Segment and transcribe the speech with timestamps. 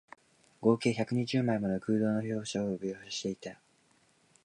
[0.59, 3.59] 合計百二十枚もの空洞の表情を写していた